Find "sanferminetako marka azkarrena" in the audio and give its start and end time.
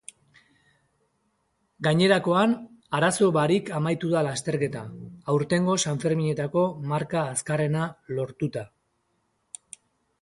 5.91-7.87